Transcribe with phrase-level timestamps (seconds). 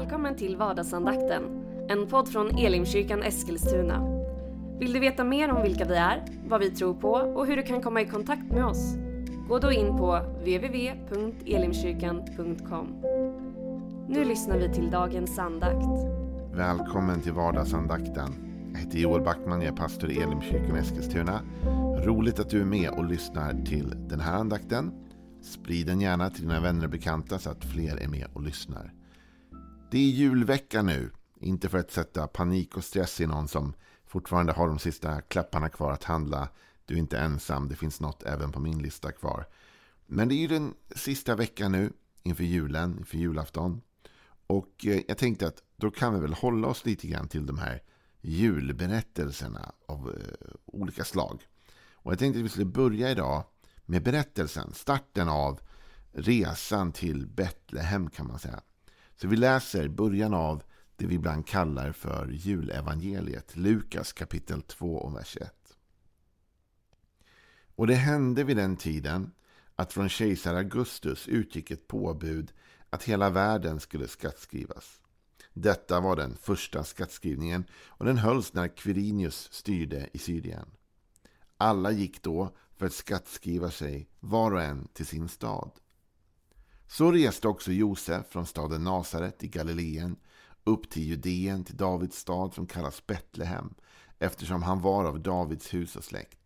[0.00, 1.42] Välkommen till vardagsandakten,
[1.88, 4.22] en podd från Elimkyrkan Eskilstuna.
[4.78, 7.62] Vill du veta mer om vilka vi är, vad vi tror på och hur du
[7.62, 8.94] kan komma i kontakt med oss?
[9.48, 12.86] Gå då in på www.elimkyrkan.com.
[14.08, 15.86] Nu lyssnar vi till dagens andakt.
[16.54, 18.28] Välkommen till vardagsandakten.
[18.72, 21.40] Jag heter Joel Backman, jag är pastor i Elimkyrkan Eskilstuna.
[22.04, 24.92] Roligt att du är med och lyssnar till den här andakten.
[25.42, 28.92] Sprid den gärna till dina vänner och bekanta så att fler är med och lyssnar.
[29.90, 31.10] Det är julvecka nu.
[31.40, 33.74] Inte för att sätta panik och stress i någon som
[34.06, 36.48] fortfarande har de sista klapparna kvar att handla.
[36.84, 39.46] Du är inte ensam, det finns något även på min lista kvar.
[40.06, 43.80] Men det är ju den sista veckan nu inför julen, inför julafton.
[44.46, 47.58] Och eh, jag tänkte att då kan vi väl hålla oss lite grann till de
[47.58, 47.82] här
[48.20, 51.42] julberättelserna av eh, olika slag.
[51.92, 53.44] Och jag tänkte att vi skulle börja idag
[53.86, 55.60] med berättelsen, starten av
[56.12, 58.60] resan till Betlehem kan man säga.
[59.20, 60.62] Så vi läser början av
[60.96, 65.52] det vi ibland kallar för julevangeliet, Lukas kapitel 2 och vers 1.
[67.74, 69.32] Och det hände vid den tiden
[69.76, 72.52] att från kejsar Augustus utgick ett påbud
[72.90, 75.00] att hela världen skulle skattskrivas.
[75.52, 80.66] Detta var den första skattskrivningen och den hölls när Quirinius styrde i Syrien.
[81.56, 85.70] Alla gick då för att skattskriva sig var och en till sin stad.
[86.92, 90.16] Så reste också Josef från staden Nasaret i Galileen
[90.64, 93.74] upp till Judeen till Davids stad som kallas Betlehem
[94.18, 96.38] eftersom han var av Davids hus och släkt.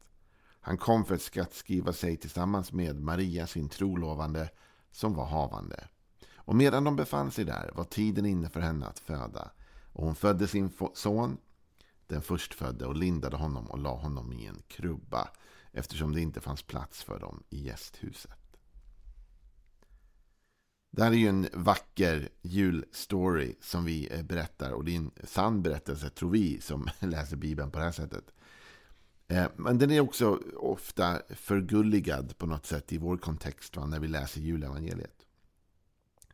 [0.60, 4.50] Han kom för att skattskriva sig tillsammans med Maria, sin trolovande,
[4.90, 5.88] som var havande.
[6.34, 9.50] Och medan de befann sig där var tiden inne för henne att föda.
[9.92, 11.36] Och hon födde sin son,
[12.06, 15.28] den förstfödde, och lindade honom och la honom i en krubba
[15.72, 18.43] eftersom det inte fanns plats för dem i gästhuset.
[20.96, 24.72] Det här är ju en vacker julstory som vi eh, berättar.
[24.72, 28.24] Och det är en sann berättelse, tror vi, som läser Bibeln på det här sättet.
[29.28, 34.00] Eh, men den är också ofta förgulligad på något sätt i vår kontext va, när
[34.00, 35.26] vi läser julevangeliet.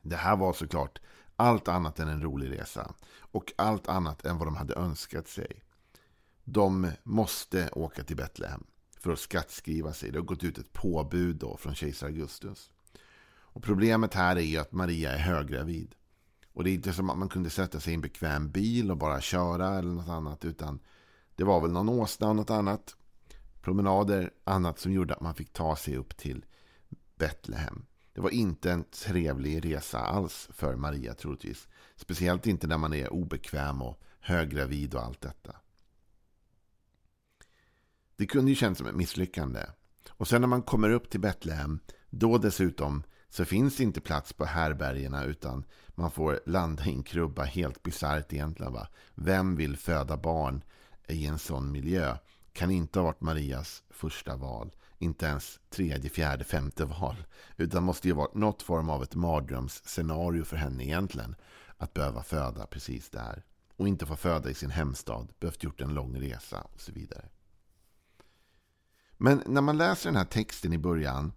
[0.03, 1.01] Det här var såklart
[1.37, 2.95] allt annat än en rolig resa.
[3.13, 5.63] Och allt annat än vad de hade önskat sig.
[6.45, 8.65] De måste åka till Betlehem
[8.99, 10.11] för att skattskriva sig.
[10.11, 12.71] Det har gått ut ett påbud då från kejsar Augustus.
[13.53, 15.95] Och problemet här är ju att Maria är höggravid.
[16.53, 18.97] Och det är inte som att man kunde sätta sig i en bekväm bil och
[18.97, 20.45] bara köra eller något annat.
[20.45, 20.81] Utan
[21.35, 22.97] det var väl någon åsna och något annat.
[23.61, 26.45] Promenader, annat som gjorde att man fick ta sig upp till
[27.17, 27.87] Betlehem.
[28.13, 31.69] Det var inte en trevlig resa alls för Maria troligtvis.
[31.97, 35.57] Speciellt inte när man är obekväm och höggravid och allt detta.
[38.17, 39.61] Det kunde ju kännas som ett misslyckande.
[40.09, 41.81] Och sen när man kommer upp till Betlehem,
[42.11, 47.03] då dessutom så finns det inte plats på härbergerna utan man får landa i en
[47.03, 47.45] krubba.
[47.45, 48.73] Helt bisarrt egentligen.
[48.73, 48.89] Va?
[49.15, 50.65] Vem vill föda barn
[51.09, 52.17] i en sån miljö?
[52.53, 54.73] Kan inte ha varit Marias första val.
[54.99, 57.17] Inte ens tredje, fjärde, femte val.
[57.57, 61.35] Utan måste ju vara något form av ett mardrömsscenario för henne egentligen.
[61.77, 63.43] Att behöva föda precis där.
[63.77, 65.33] Och inte få föda i sin hemstad.
[65.41, 67.29] Behövt gjort en lång resa och så vidare.
[69.17, 71.33] Men när man läser den här texten i början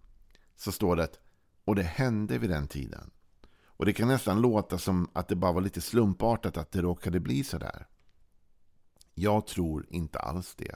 [0.56, 1.20] så står det att
[1.66, 3.12] och det hände vid den tiden.
[3.66, 7.20] Och det kan nästan låta som att det bara var lite slumpartat att det råkade
[7.20, 7.88] bli så där.
[9.14, 10.76] Jag tror inte alls det.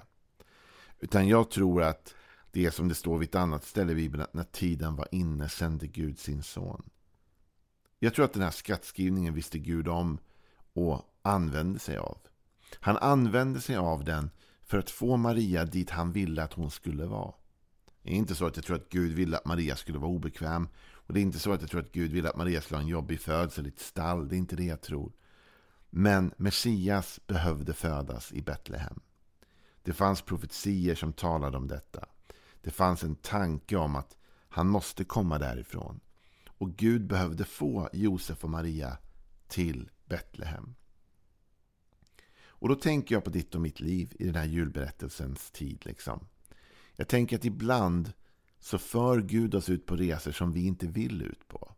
[0.99, 2.15] Utan jag tror att
[2.51, 5.07] det är som det står vid ett annat ställe i Bibeln, att när tiden var
[5.11, 6.89] inne sände Gud sin son.
[7.99, 10.17] Jag tror att den här skattskrivningen visste Gud om
[10.73, 12.17] och använde sig av.
[12.79, 14.29] Han använde sig av den
[14.63, 17.33] för att få Maria dit han ville att hon skulle vara.
[18.07, 20.67] Det är inte så att jag tror att Gud ville att Maria skulle vara obekväm.
[20.77, 22.81] Och det är inte så att jag tror att Gud ville att Maria skulle ha
[22.81, 24.27] en jobbig födsel i ett stall.
[24.27, 25.11] Det är inte det jag tror.
[25.89, 28.99] Men Messias behövde födas i Betlehem.
[29.83, 32.05] Det fanns profetier som talade om detta.
[32.61, 34.17] Det fanns en tanke om att
[34.49, 35.99] han måste komma därifrån.
[36.47, 38.97] Och Gud behövde få Josef och Maria
[39.47, 40.75] till Betlehem.
[42.47, 45.85] Och då tänker jag på ditt och mitt liv i den här julberättelsens tid.
[45.85, 46.27] Liksom.
[46.99, 48.13] Jag tänker att ibland
[48.59, 51.71] så för Gud oss ut på resor som vi inte vill ut på.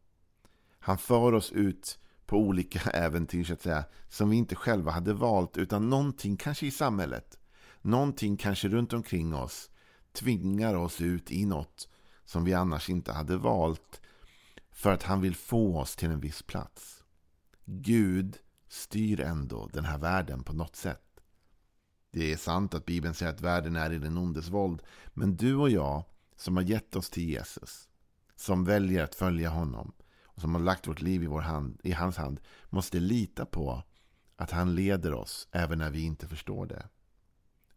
[0.79, 5.13] Han för oss ut på olika äventyr så att säga, som vi inte själva hade
[5.13, 7.39] valt, utan någonting kanske i samhället,
[7.81, 9.69] någonting kanske runt omkring oss
[10.13, 11.89] tvingar oss ut i något
[12.25, 14.01] som vi annars inte hade valt
[14.71, 17.03] för att han vill få oss till en viss plats.
[17.65, 18.37] Gud
[18.67, 21.08] styr ändå den här världen på något sätt.
[22.11, 24.81] Det är sant att Bibeln säger att världen är i den ondes våld.
[25.13, 26.03] Men du och jag
[26.35, 27.87] som har gett oss till Jesus,
[28.35, 29.91] som väljer att följa honom,
[30.23, 32.39] och som har lagt vårt liv i, vår hand, i hans hand
[32.69, 33.83] måste lita på
[34.35, 36.87] att han leder oss även när vi inte förstår det.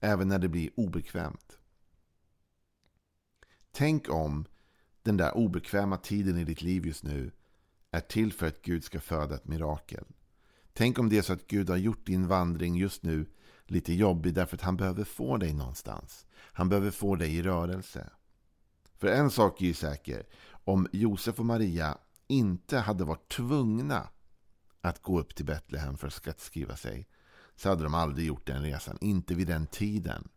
[0.01, 1.59] Även när det blir obekvämt.
[3.73, 4.47] Tänk om
[5.03, 7.33] den där obekväma tiden i ditt liv just nu
[7.91, 10.05] är till för att Gud ska föda ett mirakel.
[10.73, 13.27] Tänk om det är så att Gud har gjort din vandring just nu
[13.67, 16.27] lite jobbig därför att han behöver få dig någonstans.
[16.35, 18.11] Han behöver få dig i rörelse.
[18.99, 20.27] För en sak är ju säker.
[20.65, 24.09] Om Josef och Maria inte hade varit tvungna
[24.81, 27.09] att gå upp till Betlehem för att skattskriva sig
[27.57, 28.99] så hade de aldrig gjort den resan.
[29.01, 30.29] Inte vid den tiden.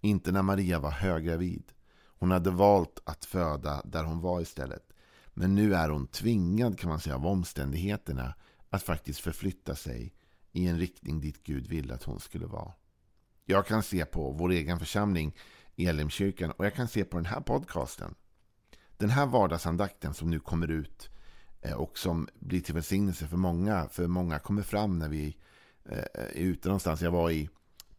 [0.00, 1.72] Inte när Maria var höggravid.
[2.04, 4.92] Hon hade valt att föda där hon var istället.
[5.34, 8.34] Men nu är hon tvingad kan man säga av omständigheterna
[8.70, 10.14] att faktiskt förflytta sig
[10.52, 12.72] i en riktning dit Gud ville att hon skulle vara.
[13.44, 15.36] Jag kan se på vår egen församling,
[15.76, 18.14] Elimkyrkan, och jag kan se på den här podcasten.
[18.96, 21.10] Den här vardagsandakten som nu kommer ut
[21.60, 23.88] eh, och som blir till välsignelse för många.
[23.88, 25.36] För många kommer fram när vi
[25.84, 27.02] eh, är ute någonstans.
[27.02, 27.48] Jag var i,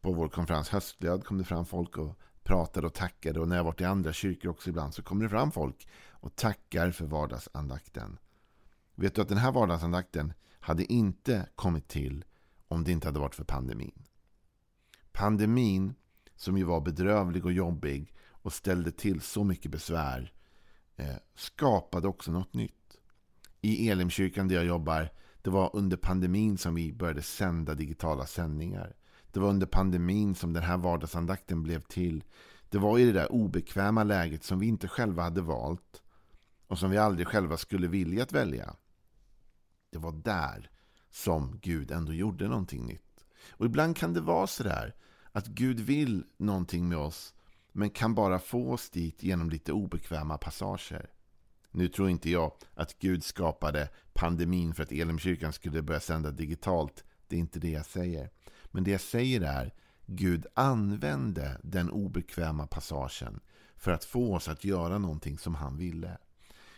[0.02, 3.40] på vår konferens Höstlöd kom det fram folk och pratade och tackade.
[3.40, 6.36] Och när jag varit i andra kyrkor också ibland så kommer det fram folk och
[6.36, 8.20] tackar för vardagsandakten.
[8.96, 12.26] Vet du att den här vardagsandakten hade inte kommit till
[12.74, 14.04] om det inte hade varit för pandemin.
[15.12, 15.94] Pandemin,
[16.36, 20.34] som ju var bedrövlig och jobbig och ställde till så mycket besvär,
[20.96, 22.98] eh, skapade också något nytt.
[23.62, 25.10] I Elimkyrkan där jag jobbar,
[25.42, 28.96] det var under pandemin som vi började sända digitala sändningar.
[29.32, 32.24] Det var under pandemin som den här vardagsandakten blev till.
[32.70, 36.02] Det var i det där obekväma läget som vi inte själva hade valt
[36.68, 38.76] och som vi aldrig själva skulle vilja att välja.
[39.92, 40.70] Det var där
[41.14, 43.26] som Gud ändå gjorde någonting nytt.
[43.50, 44.96] Och ibland kan det vara så där
[45.32, 47.34] att Gud vill någonting med oss
[47.72, 51.10] men kan bara få oss dit genom lite obekväma passager.
[51.72, 57.04] Nu tror inte jag att Gud skapade pandemin för att Elimkyrkan skulle börja sända digitalt.
[57.28, 58.30] Det är inte det jag säger.
[58.66, 59.74] Men det jag säger är
[60.06, 63.40] Gud använde den obekväma passagen
[63.76, 66.18] för att få oss att göra någonting som han ville.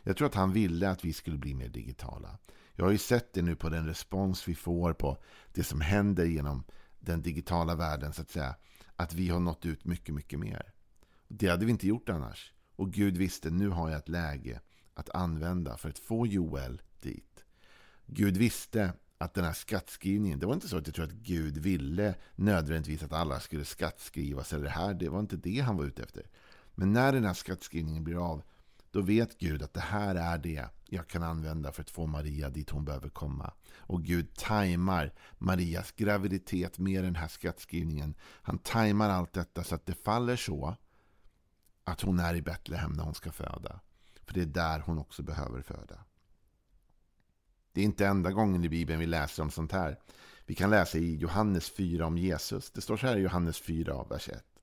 [0.07, 2.38] Jag tror att han ville att vi skulle bli mer digitala.
[2.75, 5.18] Jag har ju sett det nu på den respons vi får på
[5.54, 6.63] det som händer genom
[7.00, 8.56] den digitala världen så att säga.
[8.96, 10.74] Att vi har nått ut mycket, mycket mer.
[11.28, 12.54] Det hade vi inte gjort annars.
[12.75, 14.62] Och Gud visste, nu har jag ett läge
[14.94, 17.46] att använda för att få Joel dit.
[18.06, 21.58] Gud visste att den här skattskrivningen, det var inte så att jag tror att Gud
[21.58, 25.86] ville nödvändigtvis att alla skulle skattskrivas eller det här, det var inte det han var
[25.86, 26.30] ute efter.
[26.75, 28.44] Men när den här skattskrivningen blir av,
[28.95, 32.50] då vet Gud att det här är det jag kan använda för att få Maria
[32.50, 33.53] dit hon behöver komma.
[33.77, 38.15] Och Gud tajmar Marias graviditet med den här skattskrivningen.
[38.21, 40.75] Han tajmar allt detta så att det faller så
[41.83, 43.80] att hon är i Betlehem när hon ska föda.
[44.25, 45.95] För det är där hon också behöver föda.
[47.71, 50.00] Det är inte enda gången i Bibeln vi läser om sånt här.
[50.45, 52.71] Vi kan läsa i Johannes 4 om Jesus.
[52.71, 54.55] Det står så här i Johannes 4, vers 1.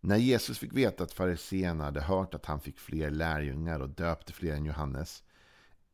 [0.00, 4.32] När Jesus fick veta att fariséerna hade hört att han fick fler lärjungar och döpte
[4.32, 5.22] fler än Johannes,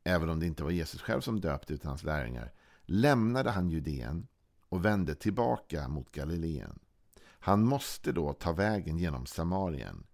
[0.04, 2.52] även om det inte var Jesus själv som döpte utan hans lärjungar,
[2.84, 4.26] lämnade han Judeen
[4.68, 6.78] och vände tillbaka mot Galileen.
[7.22, 10.06] Han måste då ta vägen genom Samarien.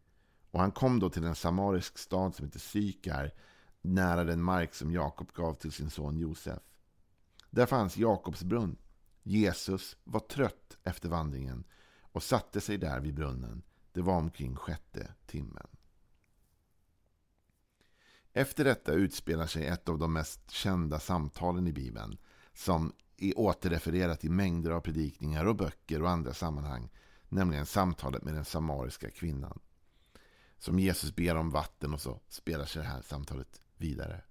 [0.50, 3.32] Och han kom då till en samarisk stad som heter Sykar,
[3.82, 6.62] nära den mark som Jakob gav till sin son Josef.
[7.50, 8.76] Där fanns Jakobs brunn.
[9.22, 11.64] Jesus var trött efter vandringen
[12.00, 13.62] och satte sig där vid brunnen.
[13.92, 15.66] Det var omkring sjätte timmen.
[18.32, 22.18] Efter detta utspelar sig ett av de mest kända samtalen i Bibeln
[22.54, 26.90] som är återrefererat i mängder av predikningar och böcker och andra sammanhang,
[27.28, 29.60] nämligen samtalet med den samariska kvinnan.
[30.58, 34.24] Som Jesus ber om vatten och så spelar sig det här samtalet vidare.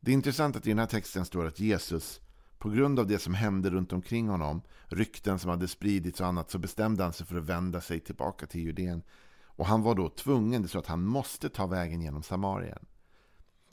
[0.00, 2.20] Det är intressant att i den här texten står att Jesus
[2.58, 6.50] på grund av det som hände runt omkring honom, rykten som hade spridits och annat,
[6.50, 9.02] så bestämde han sig för att vända sig tillbaka till Judeen.
[9.44, 12.86] Och han var då tvungen, det så att han måste ta vägen genom Samarien.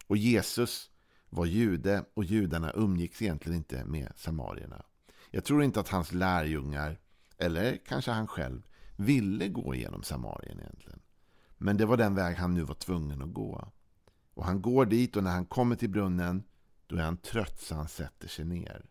[0.07, 0.89] Och Jesus
[1.29, 4.85] var jude och judarna umgicks egentligen inte med samarierna.
[5.31, 6.99] Jag tror inte att hans lärjungar,
[7.37, 8.61] eller kanske han själv,
[8.95, 10.99] ville gå genom Samarien egentligen.
[11.57, 13.71] Men det var den väg han nu var tvungen att gå.
[14.33, 16.43] Och han går dit och när han kommer till brunnen
[16.93, 18.85] då är han trött så han sätter sig ner.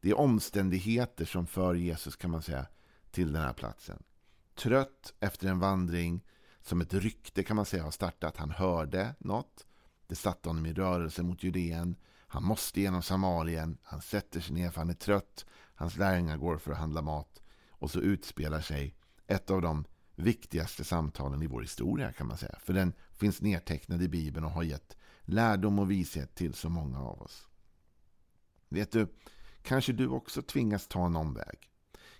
[0.00, 2.66] Det är omständigheter som för Jesus kan man säga
[3.10, 4.02] till den här platsen.
[4.54, 6.24] Trött efter en vandring
[6.60, 8.36] som ett rykte kan man säga har startat.
[8.36, 9.66] Han hörde något.
[10.06, 11.96] Det satte honom i rörelse mot Judeen.
[12.26, 13.78] Han måste genom Samarien.
[13.82, 15.46] Han sätter sig ner för han är trött.
[15.74, 17.42] Hans lärjungar går för att handla mat.
[17.70, 18.94] Och så utspelar sig
[19.26, 22.58] ett av de viktigaste samtalen i vår historia kan man säga.
[22.60, 24.96] För den finns nedtecknad i Bibeln och har gett
[25.28, 27.48] lärdom och vishet till så många av oss.
[28.68, 29.06] Vet du,
[29.62, 31.70] kanske du också tvingas ta en omväg.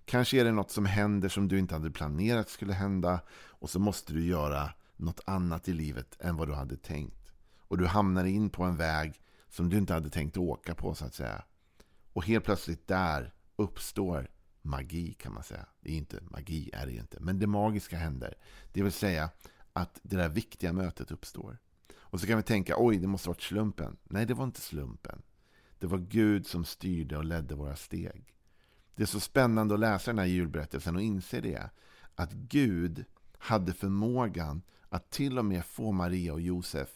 [0.04, 3.78] Kanske är det något som händer som du inte hade planerat skulle hända och så
[3.78, 7.32] måste du göra något annat i livet än vad du hade tänkt.
[7.58, 11.04] Och du hamnar in på en väg som du inte hade tänkt åka på så
[11.04, 11.44] att säga.
[12.12, 14.30] Och helt plötsligt där uppstår
[14.62, 15.66] magi kan man säga.
[15.80, 17.20] Det är inte magi är det inte.
[17.20, 18.34] Men det magiska händer.
[18.72, 19.30] Det vill säga
[19.72, 21.58] att det där viktiga mötet uppstår.
[22.10, 23.96] Och så kan vi tänka, oj det måste ha varit slumpen.
[24.04, 25.22] Nej, det var inte slumpen.
[25.78, 28.34] Det var Gud som styrde och ledde våra steg.
[28.94, 31.70] Det är så spännande att läsa den här julberättelsen och inse det.
[32.14, 33.04] Att Gud
[33.38, 36.88] hade förmågan att till och med få Maria och Josef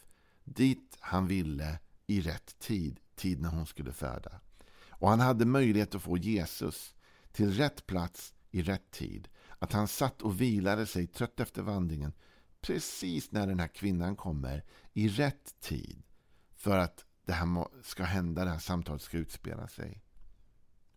[0.45, 4.41] dit han ville i rätt tid, tid när hon skulle föda.
[4.89, 6.95] Och han hade möjlighet att få Jesus
[7.33, 9.29] till rätt plats i rätt tid.
[9.59, 12.13] Att han satt och vilade sig trött efter vandringen
[12.63, 16.03] precis när den här kvinnan kommer i rätt tid
[16.57, 20.03] för att det här ska hända, det här samtalet ska utspela sig.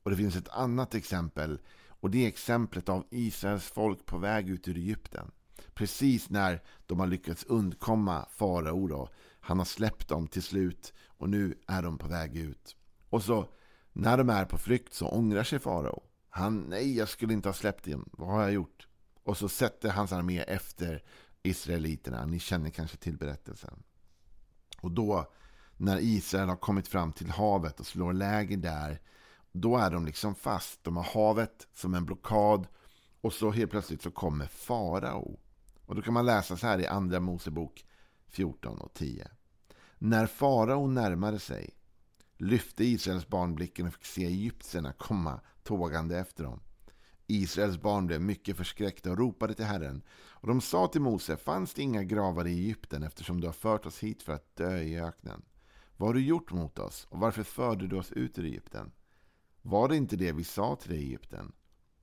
[0.04, 4.50] Och det finns ett annat exempel och det är exemplet av Israels folk på väg
[4.50, 5.32] ut ur Egypten.
[5.74, 9.10] Precis när de har lyckats undkomma farao.
[9.40, 12.76] Han har släppt dem till slut och nu är de på väg ut.
[13.10, 13.48] Och så
[13.94, 16.04] när de är på flykt så ångrar sig farao.
[16.30, 18.10] Han, nej jag skulle inte ha släppt dem.
[18.14, 18.88] Vad har jag gjort?
[19.24, 21.04] Och så sätter hans armé efter
[21.48, 22.26] israeliterna.
[22.26, 23.84] Ni känner kanske till berättelsen.
[24.82, 25.32] Och då
[25.78, 29.02] när Israel har kommit fram till havet och slår läger där.
[29.52, 30.84] Då är de liksom fast.
[30.84, 32.68] De har havet som en blockad.
[33.22, 35.40] Och så helt plötsligt så kommer farao.
[35.86, 37.86] Och då kan man läsa så här i andra Mosebok
[38.28, 39.28] 14 och 10.
[39.98, 41.70] När farao närmade sig
[42.38, 46.60] lyfte Israels barn blicken och fick se egyptierna komma tågande efter dem.
[47.28, 50.04] Israels barn blev mycket förskräckta och ropade till Herren.
[50.10, 53.86] Och de sa till Mose, fanns det inga gravar i Egypten eftersom du har fört
[53.86, 55.42] oss hit för att dö i öknen?
[55.98, 58.92] Vad har du gjort mot oss och varför förde du oss ut ur Egypten?
[59.62, 61.52] Var det inte det vi sa till dig i Egypten?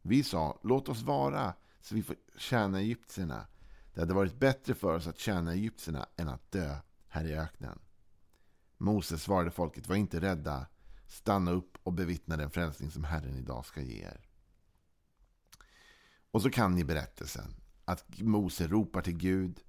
[0.02, 3.46] Vi sa, låt oss vara så vi får tjäna egyptierna.
[3.94, 6.76] Det hade varit bättre för oss att tjäna egyptierna än att dö
[7.08, 7.78] här i öknen.
[8.78, 10.66] Mose svarade folket, var inte rädda.
[11.06, 14.31] Stanna upp och bevittna den frälsning som Herren idag ska ge er.
[16.32, 19.60] Och så kan ni berättelsen att Mose ropar till Gud.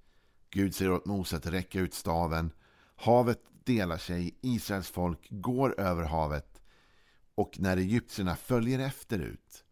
[0.50, 2.52] Gud säger åt Mose att räcka ut staven.
[2.96, 4.38] Havet delar sig.
[4.40, 6.62] Israels folk går över havet.
[7.34, 9.64] Och när egyptierna följer efter ut.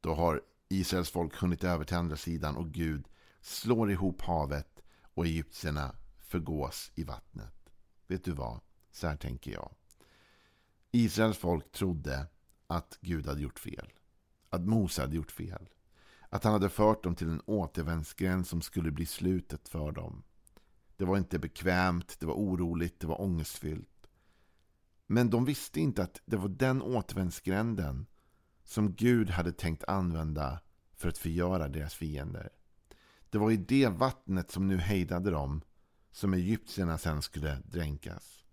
[0.00, 3.08] Då har Israels folk hunnit över till andra sidan och Gud
[3.40, 4.82] slår ihop havet
[5.14, 7.72] och egyptierna förgås i vattnet.
[8.06, 8.60] Vet du vad?
[8.92, 9.74] Så här tänker jag.
[10.90, 12.26] Israels folk trodde
[12.66, 13.92] att Gud hade gjort fel.
[14.50, 15.68] Att Mose hade gjort fel.
[16.34, 20.22] Att han hade fört dem till en återvändsgränd som skulle bli slutet för dem.
[20.96, 24.06] Det var inte bekvämt, det var oroligt, det var ångestfyllt.
[25.06, 28.06] Men de visste inte att det var den återvändsgränden
[28.64, 30.60] som Gud hade tänkt använda
[30.96, 32.50] för att förgöra deras fiender.
[33.30, 35.62] Det var i det vattnet som nu hejdade dem
[36.12, 38.44] som egyptierna sen skulle dränkas.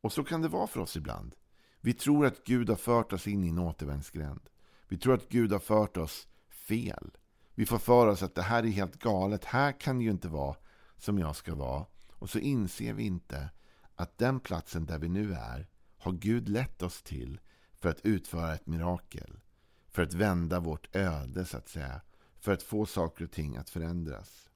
[0.00, 1.34] Och så kan det vara för oss ibland.
[1.80, 4.48] Vi tror att Gud har fört oss in i en återvändsgränd.
[4.88, 6.28] Vi tror att Gud har fört oss
[6.68, 7.10] fel.
[7.54, 9.44] Vi får för oss att det här är helt galet.
[9.44, 10.56] Här kan det ju inte vara
[10.96, 11.86] som jag ska vara.
[12.10, 13.50] Och så inser vi inte
[13.94, 15.68] att den platsen där vi nu är
[15.98, 17.40] har Gud lett oss till
[17.74, 19.40] för att utföra ett mirakel.
[19.88, 22.00] För att vända vårt öde så att säga.
[22.38, 24.50] För att få saker och ting att förändras.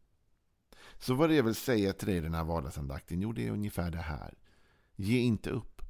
[0.98, 3.20] Så vad det jag vill säga till dig i den här vardagsandakten?
[3.20, 4.34] Jo, det är ungefär det här.
[4.96, 5.82] Ge inte upp.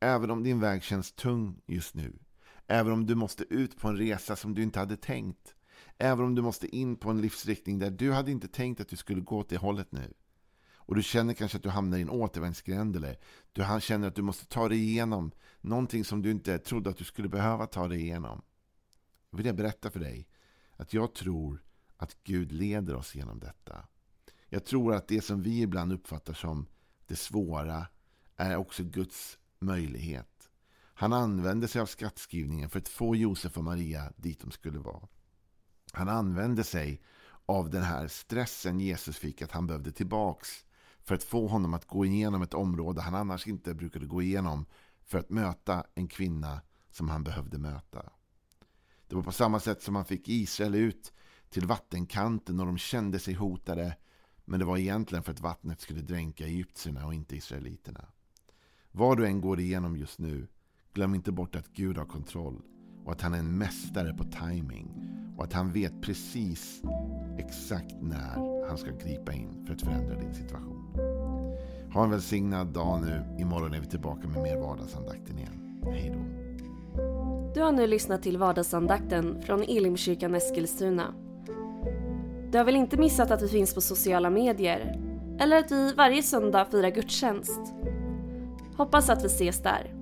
[0.00, 2.18] Även om din väg känns tung just nu.
[2.66, 5.54] Även om du måste ut på en resa som du inte hade tänkt.
[5.98, 8.96] Även om du måste in på en livsriktning där du hade inte tänkt att du
[8.96, 10.14] skulle gå åt det hållet nu.
[10.84, 13.18] Och du känner kanske att du hamnar i en återvändsgränd eller
[13.52, 17.04] du känner att du måste ta dig igenom någonting som du inte trodde att du
[17.04, 18.42] skulle behöva ta dig igenom.
[19.30, 20.28] Då vill jag berätta för dig
[20.76, 21.62] att jag tror
[21.96, 23.86] att Gud leder oss genom detta.
[24.48, 26.66] Jag tror att det som vi ibland uppfattar som
[27.06, 27.86] det svåra
[28.36, 30.31] är också Guds möjlighet.
[31.02, 35.08] Han använde sig av skattskrivningen för att få Josef och Maria dit de skulle vara.
[35.92, 37.02] Han använde sig
[37.46, 40.64] av den här stressen Jesus fick att han behövde tillbaks
[41.00, 44.66] för att få honom att gå igenom ett område han annars inte brukade gå igenom
[45.04, 48.12] för att möta en kvinna som han behövde möta.
[49.08, 51.12] Det var på samma sätt som han fick Israel ut
[51.50, 53.96] till vattenkanten och de kände sig hotade
[54.44, 58.04] men det var egentligen för att vattnet skulle dränka egyptierna och inte israeliterna.
[58.90, 60.48] Vad du än går igenom just nu,
[60.94, 62.62] glöm inte bort att Gud har kontroll
[63.04, 64.88] och att han är en mästare på timing
[65.36, 66.82] och att han vet precis
[67.38, 70.96] exakt när han ska gripa in för att förändra din situation.
[71.92, 73.36] Ha en välsignad dag nu.
[73.38, 75.80] Imorgon är vi tillbaka med mer vardagsandakten igen.
[75.84, 76.42] Hej då.
[77.54, 81.14] Du har nu lyssnat till vardagsandakten från Elimkyrkan Eskilstuna.
[82.52, 85.00] Du har väl inte missat att vi finns på sociala medier?
[85.40, 87.60] Eller att vi varje söndag firar gudstjänst?
[88.76, 90.01] Hoppas att vi ses där.